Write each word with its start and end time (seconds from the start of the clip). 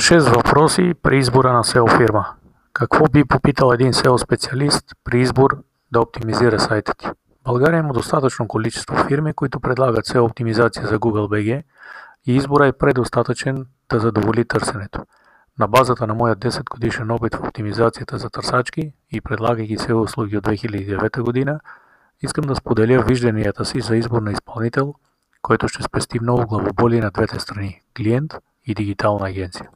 Шест 0.00 0.28
въпроси 0.28 0.94
при 1.02 1.18
избора 1.18 1.52
на 1.52 1.64
SEO 1.64 1.96
фирма. 1.96 2.26
Какво 2.72 3.08
би 3.08 3.24
попитал 3.24 3.72
един 3.72 3.92
SEO 3.92 4.16
специалист 4.16 4.84
при 5.04 5.20
избор 5.20 5.62
да 5.92 6.00
оптимизира 6.00 6.60
сайта 6.60 6.94
ти? 6.94 7.06
В 7.06 7.44
България 7.44 7.78
има 7.78 7.92
достатъчно 7.92 8.48
количество 8.48 8.96
фирми, 8.96 9.32
които 9.32 9.60
предлагат 9.60 10.06
SEO 10.06 10.24
оптимизация 10.24 10.86
за 10.86 10.98
Google 10.98 11.28
BG 11.28 11.62
и 12.26 12.36
избора 12.36 12.66
е 12.66 12.72
предостатъчен 12.72 13.66
да 13.90 14.00
задоволи 14.00 14.44
търсенето. 14.44 15.00
На 15.58 15.68
базата 15.68 16.06
на 16.06 16.14
моя 16.14 16.36
10 16.36 16.70
годишен 16.70 17.10
опит 17.10 17.34
в 17.34 17.40
оптимизацията 17.40 18.18
за 18.18 18.30
търсачки 18.30 18.92
и 19.12 19.20
предлагайки 19.20 19.78
SEO 19.78 20.02
услуги 20.02 20.36
от 20.36 20.44
2009 20.44 21.20
година, 21.20 21.60
искам 22.22 22.44
да 22.44 22.56
споделя 22.56 23.04
вижданията 23.08 23.64
си 23.64 23.80
за 23.80 23.96
избор 23.96 24.22
на 24.22 24.32
изпълнител, 24.32 24.94
който 25.42 25.68
ще 25.68 25.82
спести 25.82 26.20
много 26.20 26.46
главоболи 26.46 27.00
на 27.00 27.10
двете 27.10 27.40
страни– 27.40 27.80
клиент 27.96 28.34
и 28.66 28.74
дигитална 28.74 29.28
агенция. 29.28 29.70